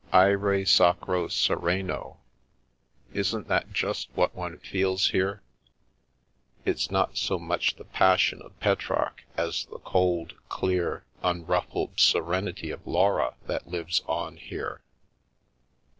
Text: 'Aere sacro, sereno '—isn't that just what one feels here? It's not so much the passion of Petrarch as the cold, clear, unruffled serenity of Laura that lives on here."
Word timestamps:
'Aere 0.11 0.65
sacro, 0.65 1.27
sereno 1.27 2.17
'—isn't 3.21 3.47
that 3.49 3.71
just 3.71 4.09
what 4.15 4.33
one 4.33 4.57
feels 4.57 5.09
here? 5.09 5.43
It's 6.65 6.89
not 6.89 7.17
so 7.19 7.37
much 7.37 7.75
the 7.75 7.83
passion 7.85 8.41
of 8.41 8.59
Petrarch 8.59 9.23
as 9.37 9.65
the 9.65 9.77
cold, 9.77 10.33
clear, 10.49 11.03
unruffled 11.21 11.99
serenity 11.99 12.71
of 12.71 12.87
Laura 12.87 13.35
that 13.45 13.67
lives 13.67 14.01
on 14.07 14.37
here." 14.37 14.81